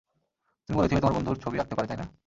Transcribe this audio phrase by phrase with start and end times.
[0.69, 2.05] তুমি বলেছিলে তোমার বন্ধু ছবি আঁকতে পারে, তাই না?